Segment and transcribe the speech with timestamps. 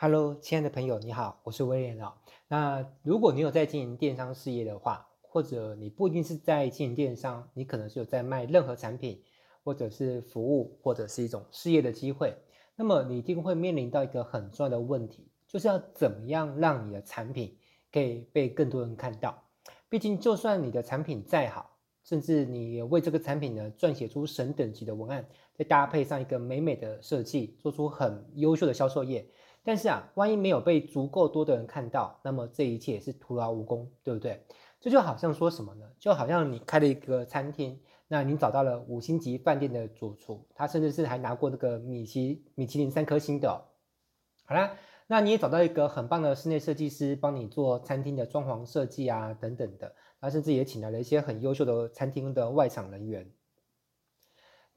[0.00, 2.14] Hello，亲爱的朋友，你好，我是威廉啊。
[2.46, 9.20] 那如果你有在经营电商事业的话，或者你不一定是在经营电商，你可能是有在卖任何产品，
[9.64, 12.32] 或者是服务，或者是一种事业的机会，
[12.76, 17.58] 那么你一定会面临到一个很重要的问题，就是要怎么样让你的产品
[17.90, 19.42] 可以被更多人看到。
[19.88, 29.26] 毕竟，就算你的产品再好，甚至你为这个产品呢撰写出神等级的文案，再搭配上一个美美的设计，做出很优秀的销售页。
[29.68, 34.42] 但是啊，万一没有被足够多的人看到，那么这一切也是徒劳无功，对不对？
[34.80, 35.84] 这就好像说什么呢？
[35.98, 43.62] 就好像你开了一个餐厅，那你找到了五星级饭店的主厨，他甚至是还拿过那个米其米其林三颗星的。
[44.46, 44.74] 好啦，
[45.06, 53.30] 那你也找到一个很棒的室内设计师，帮你做餐厅的装潢设计啊，等等的，他甚至也请来了一些很优秀的餐厅的外场人员。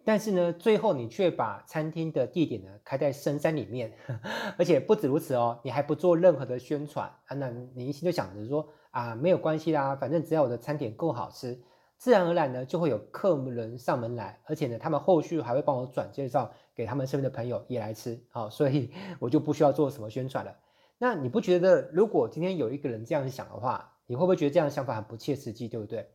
[0.03, 3.93] 但是呢，最后你却把餐厅的地点呢开在深山里面，
[4.57, 11.61] 而且不止如此哦，你还不做任何的宣传啊，那你一心就想着说啊，没有关系啦，反正只要我的餐点够好吃，
[11.97, 20.55] 自然而然呢就会有客人上门来，而且呢他们后续还会帮我转介绍给他们身边的朋友也来吃，好，所以 我就不需要做什么宣传了。
[20.97, 26.07] 那你不觉得如果今天有一个人这样想的话，你会不会觉得这样的想法很不切实际，对不对？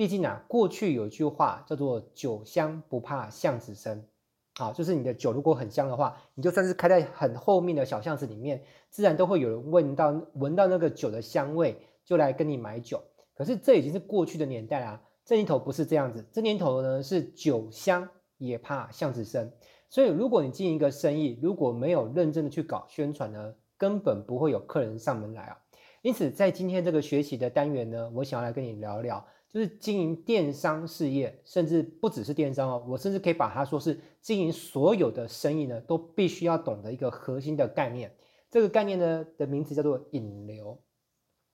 [0.00, 4.02] 毕竟啊，过去有一句话叫做“酒香不怕巷子深”，
[4.56, 13.02] 好，就是你的酒如果很香的话，你就算是开在很后面的小巷子里面，自然都会有人闻到闻到那个酒的香味，就来跟你买酒。
[13.34, 19.52] 可是这已经是过去的年代啦，这年头不是这样子，这年头呢是酒香也怕巷子深。
[19.90, 25.58] 所以如果你经营一个生意，如果没有认真的去搞宣传呢，根本不会有客人上门来啊。
[26.00, 29.22] 因此，在今天这个学习的单元呢，我想要来跟你聊聊。
[29.52, 38.14] 就是经营电商事业，甚至不只是电商哦，我甚至可以把它说是经营所有的生意呢，都必须要懂得一个核心的概念。
[38.48, 40.80] 这个概念呢的名字叫做引流，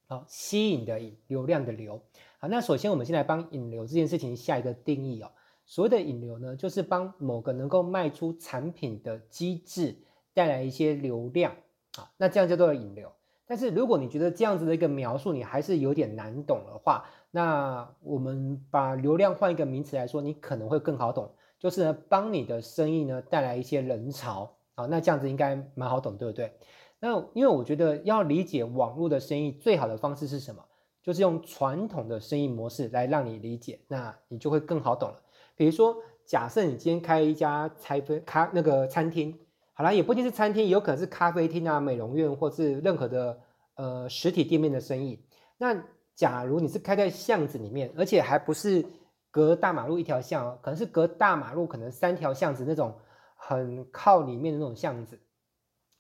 [0.07, 2.03] 好，吸引的引，流量的流。
[2.39, 5.31] 好，那首先我们先来帮引流这件事情下一个定义哦。
[5.65, 9.97] 所谓的引流呢，就是帮某个能够卖出产品的机制
[10.35, 11.53] 带来一些流量，
[11.97, 13.11] 啊，那这样叫做引流。
[13.49, 26.53] 但是如果你觉得这样子的一个描述你还是有点难懂的话，那我们把流量换一个名词来说，你可能会更好懂，就是呢，帮你的生意呢带来一些人潮啊，那这样子应该蛮好懂，对不对？
[26.99, 30.65] 那因为我觉得要理解网络的生意最好的方式是什么？
[31.03, 35.23] 就是用传统的生意模式来让你理解，那你就会更好懂了。
[35.55, 39.39] 比如说，假设你今天开一家咖啡咖那个餐厅。
[39.79, 43.39] 好啦，也不一定是餐厅，有可能是咖啡厅啊、美容院，或是任何的
[43.75, 45.23] 呃实体店面的生意。
[45.59, 45.77] 那
[46.15, 48.83] 假如你是开在巷子里面，而且还不是
[49.31, 52.97] 隔大马路一条巷哦，可能是隔大马路可能三条巷子那种
[53.35, 55.21] 很靠里面的那种巷子，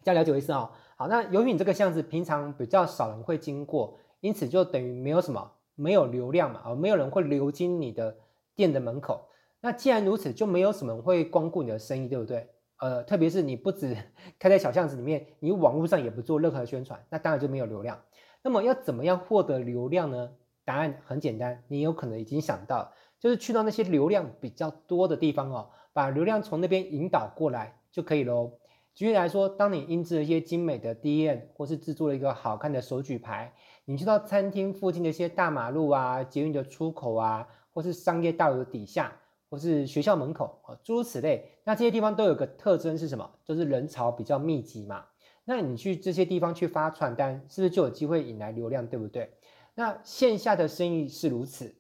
[0.03, 0.71] 这样了解我意思哦。
[0.97, 8.17] 好，那由于你这个巷子平常比较少人会经过，因此就等于没有什么没有流量嘛，啊，没有人会流经你的
[8.55, 9.29] 店的门口。
[9.61, 12.49] 那既然如此，就没有什么人会光顾你的生意，对不对？
[12.79, 13.97] 呃，特别是你不止
[14.39, 18.01] 开在小巷子里面，你网络上也不做任何宣传，那当然就没有流量。
[18.43, 20.31] 那么要怎么样获得流量呢？
[20.65, 28.53] 答案很简单，你有可能已经想到，就是去到那些流量比较多的地方哦，把流量从那边引导过来就可以喽。
[28.95, 33.53] 举例来说，当你印制了一些精美的 DM，或是制作了一个好看的手举牌，
[33.85, 39.13] 你去到餐厅附近的一些大马路啊、捷运的出口啊，或是商业大楼底下。
[39.49, 43.31] 或是学校门口啊，诸如此类，那这些地方都有个特征是什么？
[43.45, 45.05] 就是人潮比较密集嘛。
[45.45, 49.33] 那你去这些地方去发传单，是不是就有机会引来流量，对不对？
[49.75, 51.77] 那线下的生意是如此，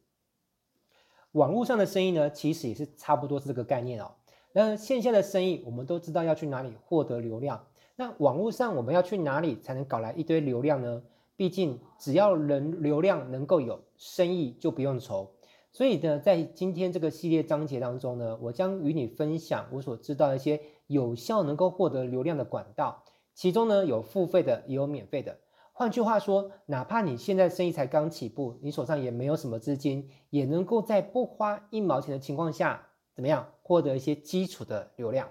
[1.32, 4.12] 网络上的生意呢，其实也是差不多是这个概念哦。
[4.52, 7.66] 那线下的生意，我们都知道要去哪里获得流量，
[7.96, 11.02] 那网络上我们要去哪里才能搞来一堆流量呢？
[11.34, 15.30] 毕竟只要人流量能够有，生意就不用愁。
[15.76, 23.04] 所以呢，在今天这个系列章节当中呢，我将与你分享我所知道的一些有效能够获得流量的管道，
[23.34, 25.36] 其中呢有付费的，也有免费的。
[25.74, 35.28] 换句话说，哪怕你现在生意才刚起步，你手上也没有什么资金，也能够在不花一毛钱的情况下，怎么样获得一些基础的流量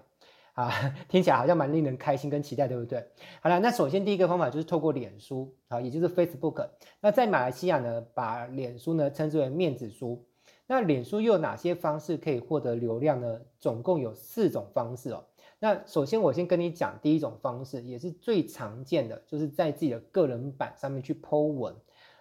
[0.54, 0.70] 啊？
[1.10, 3.04] 听起来好像蛮令人开心跟期待，对不对？
[3.42, 6.70] 好了，那首先第一个方法就是透过脸书啊，也就是 Facebook。
[7.02, 10.24] 那在马来西亚呢，把脸书呢称之为面子书。
[10.68, 13.40] 那脸书又有哪些方式可以获得流量呢？
[13.60, 15.24] 总共有四种方式哦。
[15.60, 21.76] 那首先我先跟你讲第一种方式，也是最常见的，就是在自己的个人版上面去 po 文。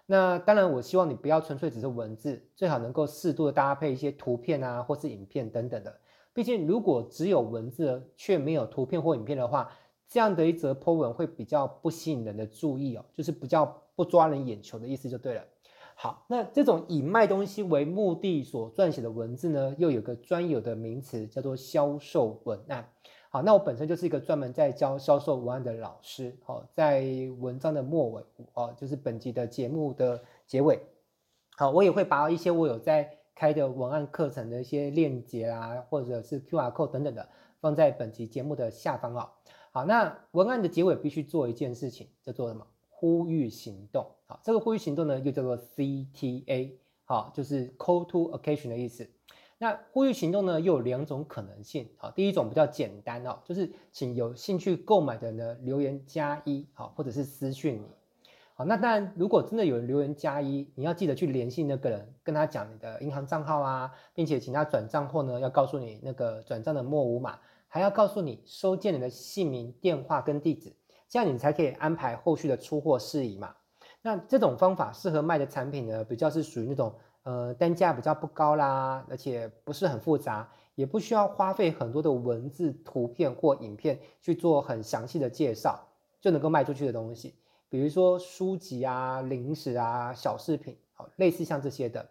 [0.07, 5.99] 那当然，我希望你不要纯粹只是文字，最好能够适度的搭配一些图片啊，或是影片等等的。
[6.35, 9.71] 毕竟如果只有文字却没有图片或影片的话，
[10.07, 13.65] 这样的一则 po 文会比较不吸引人的注意哦，就是比较
[13.97, 15.45] 不抓人眼球的意思就对了。
[15.97, 22.89] 好，那这种以卖东西为目的所撰写的文字呢，又有个专有的名词叫做销售文案。
[23.31, 26.37] 好，那我本身就是一个专门在教销售文案的老师。
[26.45, 27.05] 好，在
[27.41, 30.81] 文章的末尾，哦，就是本集的节目的结尾，
[31.57, 37.29] 好，我也会把一些我有在开的文案课程的一些链接啊，或者是 QR code 等等的，
[37.61, 39.33] 放在本集节目的下方啊。
[39.73, 42.65] 好，那文案的结尾必须做一件事情，叫做什么？
[43.05, 44.07] 呼吁行动。
[44.25, 46.73] 好，这个呼吁行动呢，又叫做 CTA。
[47.05, 49.07] 好，就是 Call to Action 的意思。
[49.59, 51.87] 那呼吁行动呢，又有两种可能性。
[51.99, 57.87] 好，第一种比较简单哦，就是请有兴趣购买的呢留言加一，好，或者是私讯你。
[58.55, 67.39] 好，那当然，如果真的有人留言加一，你要记得去联系那个人，跟他讲你的银行账号啊，并且请他转账后呢，要告诉你那个转账的末五码。
[67.69, 70.73] 还要告诉你收件人的姓名、电话跟地址，
[71.15, 73.55] 这样你才可以安排后续的出货事宜嘛。
[74.03, 85.79] 那这种方法适合卖的产品呢，比较是属于那种呃单价比较不高啦，而且不是很复杂，也不需要花费很多的文字、图片或影片去做很详细的介绍，
[86.21, 87.37] 就能够卖出去的东西，
[87.69, 92.05] 比如说书籍啊、零食啊、小饰品，好，类似像这些的。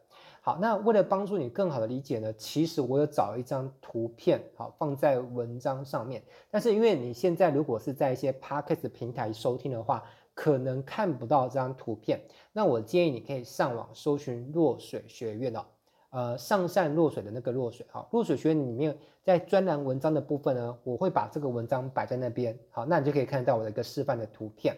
[0.46, 6.22] 好，那为了帮助你更好的理解呢，其实我有找一张图片，好，放在文章上面。
[6.52, 10.04] 但是因为你现在如果是在一些 Podcast 平台收听的话，
[10.34, 12.20] 可能看不到这张图片。
[12.52, 15.66] 那我建议你可以上网搜寻落水学院哦，
[16.10, 24.76] 呃，上善若水的那个落水，好，落水学院里面在专栏文章的部分呢，我会把这个文章摆在那边，好，那你就可以看到我的一个示范的图片，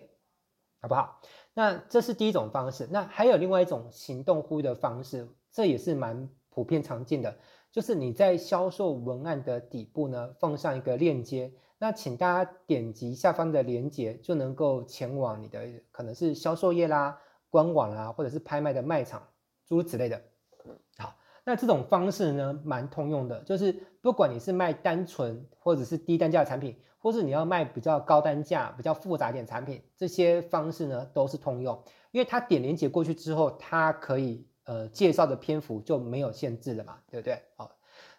[0.80, 1.20] 好不好？
[1.56, 5.28] 那这是第一种方式，那还有另外一种行动呼吁的方式。
[5.56, 7.34] 这也是蛮普遍常见的，
[7.72, 17.18] 就是你在销售文案的底部呢，放上一个链接，那请大家点击下方的链接，就能够前往你的可能是销售页啦、
[17.50, 19.26] 官网啦，或者是拍卖的卖场，
[19.66, 20.22] 诸如此类的。
[20.98, 21.16] 好，
[21.46, 23.72] 那这种方式呢，蛮通用的，就是
[24.02, 31.82] 不管你是卖单纯或者是低单价的产品，或是你要卖比较高单价、比较复杂点产品，这些方式呢都是通用，
[32.12, 34.46] 因为它点链接过去之后，它可以。
[34.66, 37.42] 呃，介绍的篇幅就没有限制了嘛，对不对？
[37.56, 37.72] 好，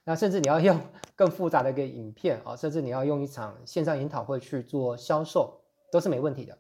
[0.05, 0.81] 那甚至你要用
[1.15, 5.61] 更复杂的一个影片啊，甚至你要用一场线上研讨会去做销售，
[5.91, 6.57] 都是没问题的。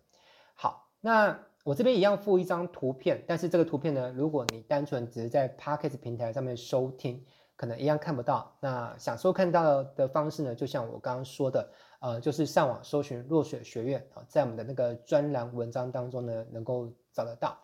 [0.55, 7.25] 好，那我这边一样附一张图片，但是这个图片呢，如果你单纯只是在 Podcast 平台上面收听，
[7.57, 8.57] 可能一样看不到。
[8.61, 17.57] 那想收看到的方式呢，就像我刚刚说的，呃，就是上网搜寻落水学院啊，在我们的那个专栏文章当中呢，能够找得到。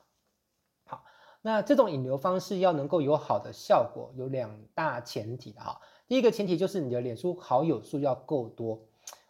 [1.45, 5.81] 那这种引流方式要能够有好的效果，有两大前提的哈。
[6.07, 8.87] 第一个前提就是你的脸书好友数要够多，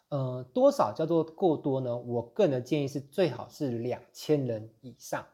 [0.09, 1.97] 呃，多少叫做够多呢？
[1.97, 5.25] 我个人的建议是最好是两千人以上，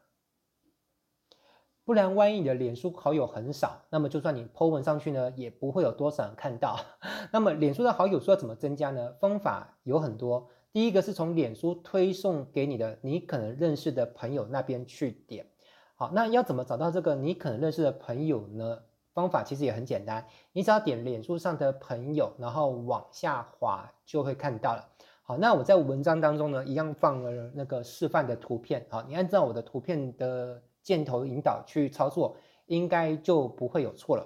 [1.84, 6.80] 不然万一你的脸书好友很少，那么就算你 po 文上去呢，也不会有多少人看到。
[7.34, 9.12] 那么脸书的好友数要怎么增加呢？
[9.20, 15.46] 方法有很多，第一个是从脸书推送给你的你可能认识的朋友那边去点。
[16.00, 18.80] 好，那要怎么找到这个你可能认识的朋友呢？
[19.14, 24.88] 方法其实也很简单，你只要点脸书上的朋友，然后往下滑就会看到了。
[25.24, 28.86] 好，那我在文章当中呢，一样放了那个示范的图片。
[28.90, 32.38] 好，你按照我的图片的箭头引导去操作，
[32.68, 34.26] 应该就不会有错了。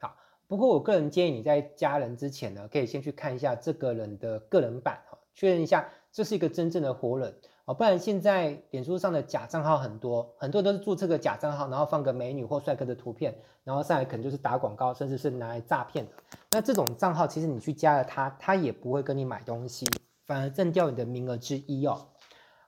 [0.00, 0.16] 好，
[0.48, 7.32] 不过我个人建议你在加人之前呢，可以先去看一下这个人的个人版，哈，确认一下这是一个真正的活人。
[7.74, 16.12] 不然现在脸书上的假账号很多，很多都是注册个假账号，然后放个美女或帅哥的图片，然后上来可能就是打广告，甚至是拿来诈骗的。
[16.50, 19.86] 那这种账号其实你去加了他，他也不会跟你买东西，
[20.26, 22.08] 反而占掉你的名额之一哦。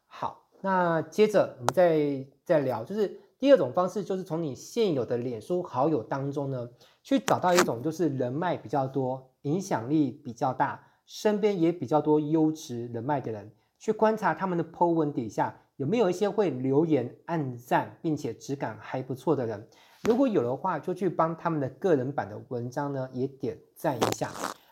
[0.07, 6.69] 好，那接着我们再再聊，就是第二种方式，就是从你现有的脸书好友当中呢，
[7.03, 13.53] 去找到一种就是人脉比较多、影响力比较大、身边也比较多优质人脉的人。
[13.85, 19.69] 去观察他们的 po 文底下有没有一些会留言、按赞，并且质感还不错的人。
[20.05, 24.31] 如果有的话，就去帮他们的个人版的文章呢也点赞一下。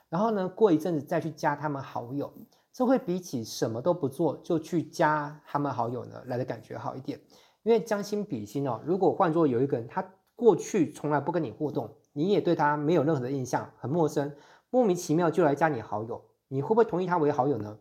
[0.08, 2.32] 然后呢，过一阵子再去加他们好友，
[2.72, 7.20] 这会比起什么都不做就去加他们好友呢来的感觉好一点。
[7.64, 10.02] 因为将心比心哦，如果换作有一个人他
[10.34, 14.34] 过去从来不跟你互动，你也对他没有任何的印象，很陌生，
[14.70, 17.76] 莫名其妙就来加你好友，你会不会同意他为好友呢？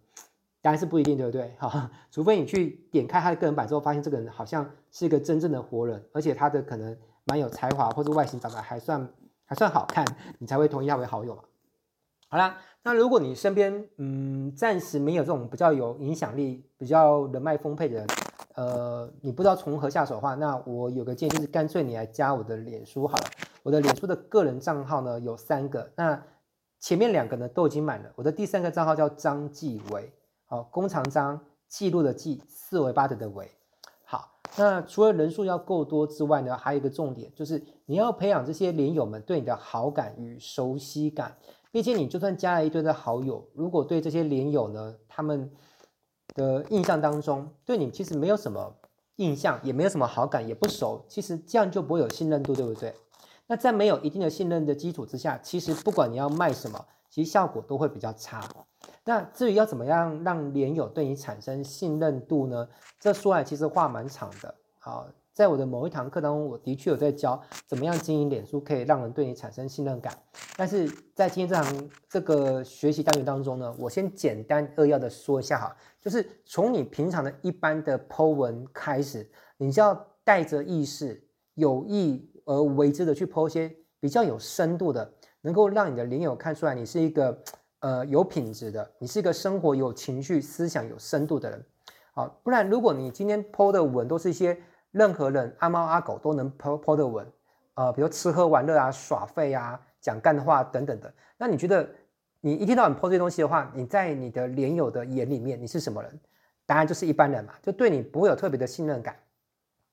[0.61, 1.53] 当然是不一定，对不对？
[1.59, 9.07] 哈，除非你去点开他的个人版之后，发现这个人好像是一个真正的活人，而且他的可能蛮有才华，或者外形长得还算
[9.45, 10.05] 还算好看，
[10.37, 11.43] 你才会同意他为好友嘛。
[12.29, 18.07] 好啦，那如果你身边嗯暂时没有这种比较有影响力、比较人脉丰沛的人，
[18.55, 23.23] 呃，你不知道从何下手的话，那我有个建议就是干脆你来加我的脸书好了。
[23.63, 26.23] 我的脸书的个人账号呢有三个，那
[26.79, 30.11] 前面两个呢都已经满了，我的第三个账号叫张继伟，
[30.51, 31.39] 好，弓长张，
[31.69, 33.49] 记录的记，四维八德的维。
[34.03, 41.37] 好，那除了人数要够多之外呢，还有一个重点就是你要培养这些连友们对你的好感与熟悉感。
[41.71, 45.49] 毕竟你就算加了一堆的好友，如果对这些连友呢，他们
[46.35, 48.75] 的印象当中对你其实没有什么
[49.15, 52.93] 印象，也没有什么好感，也不熟，其实这样就不会有信任度，对不对？
[53.47, 58.43] 那在没有一定的信任的基础之下，其实不管你要卖什么，其实效果都会比较差。
[59.05, 62.67] 那至于要怎么样让连友对你产生信任度呢？
[62.99, 65.07] 这说来其实话蛮长的，好。
[65.33, 70.13] 在我的某一堂课当中，我的确有在教怎么样经营脸书，可以让人对你产生信任感。
[70.57, 87.41] 但是在今天这堂这个学习单元当中呢，我先简单扼要的说一下哈，就是从你平常的一般的 po 文开始，你就要带着意识，有意而为之的去 po 些比较有深度的，能够让你的连友看出来你是一个
[87.81, 91.63] 呃有品质的，你是一个生活有情绪、思想有深度的人。
[92.13, 94.57] 好，不然如果你今天 po 的文都是一些
[94.91, 97.25] 任何人阿猫阿狗都能 po 的文，
[97.75, 101.13] 呃，比如吃喝玩乐啊、耍废啊、讲干话等等的。
[101.37, 101.89] 那你觉得
[102.39, 106.19] 你一天到晚 po 这些东西的话，你在你的连友的眼里面，你是什么人？
[106.65, 109.15] 答案就是一般人嘛，就对你不会有特别的信任感，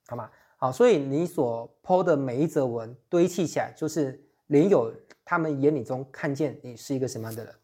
[0.07, 0.31] 好吗？
[0.57, 4.93] 好，所以你所 po 的每一则文堆砌起来，就是连友
[5.25, 7.55] 他们眼里中看见你是一个什么样的人。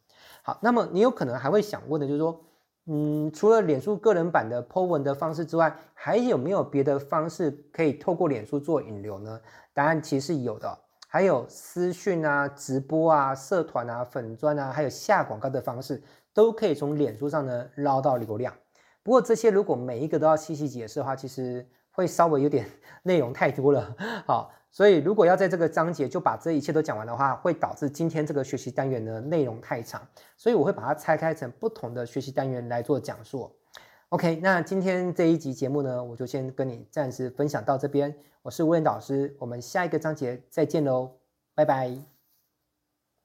[0.44, 2.40] 好，那么你有可能还会想问的，就是说。
[2.86, 9.40] 嗯，除了脸书个人版的 po 文的方式之外，还有没有别的方式可以透过脸书做引流呢？
[9.72, 16.02] 答案其实是有的，还有私讯啊、直播啊、社团啊、粉专啊，还有下广告的方式，
[16.34, 18.52] 都可以从脸书上呢捞到流量。
[19.02, 22.68] 不过这些如果每一个都要细细解释的话，其实会稍微有点
[23.04, 23.96] 内容太多了。
[24.26, 24.52] 好。
[24.74, 30.04] 所以，如果要在这个章节就把这一切都讲完的话，会导致今天这个学习单元的内容太长，
[30.36, 33.48] 所以我会把它拆开成不同的学习单元来做讲述。
[34.08, 38.12] OK，那今天这一集节目呢，我就先跟你暂时分享到这边。
[38.42, 41.12] 我是吴彦导师，我们下一个章节再见喽，
[41.54, 42.13] 拜拜。